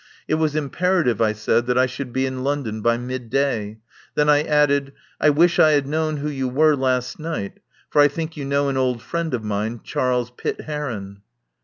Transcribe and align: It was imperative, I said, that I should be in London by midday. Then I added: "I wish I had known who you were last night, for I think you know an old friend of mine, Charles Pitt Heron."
It 0.27 0.33
was 0.33 0.55
imperative, 0.55 1.21
I 1.21 1.33
said, 1.33 1.67
that 1.67 1.77
I 1.77 1.85
should 1.85 2.11
be 2.11 2.25
in 2.25 2.43
London 2.43 2.81
by 2.81 2.97
midday. 2.97 3.77
Then 4.15 4.29
I 4.29 4.41
added: 4.41 4.93
"I 5.19 5.29
wish 5.29 5.59
I 5.59 5.73
had 5.73 5.85
known 5.85 6.17
who 6.17 6.27
you 6.27 6.47
were 6.47 6.75
last 6.75 7.19
night, 7.19 7.59
for 7.91 8.01
I 8.01 8.07
think 8.07 8.35
you 8.35 8.43
know 8.43 8.67
an 8.67 8.77
old 8.77 9.03
friend 9.03 9.31
of 9.35 9.43
mine, 9.43 9.81
Charles 9.83 10.31
Pitt 10.31 10.61
Heron." 10.61 11.21